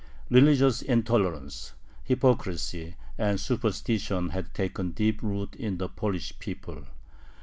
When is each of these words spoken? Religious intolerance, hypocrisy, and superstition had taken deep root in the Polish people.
Religious 0.31 0.81
intolerance, 0.81 1.73
hypocrisy, 2.05 2.95
and 3.19 3.39
superstition 3.39 4.29
had 4.29 4.51
taken 4.51 4.89
deep 4.89 5.21
root 5.21 5.53
in 5.55 5.77
the 5.77 5.87
Polish 5.87 6.33
people. 6.39 6.87